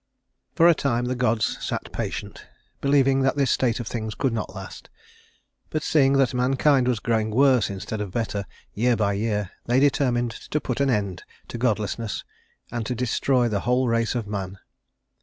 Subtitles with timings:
[0.55, 2.47] For a time the gods sat patient,
[2.81, 4.89] believing that this state of things could not last;
[5.69, 10.31] but seeing that mankind was growing worse instead of better, year by year, they determined
[10.31, 12.23] to put an end to godlessness
[12.71, 14.57] and to destroy the whole race of man.